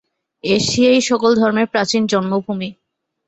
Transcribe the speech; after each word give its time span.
এশিয়াই 0.43 1.01
সকল 1.01 1.31
ধর্মের 1.35 1.67
প্রাচীন 1.67 2.01
জন্মভূমি। 2.05 2.69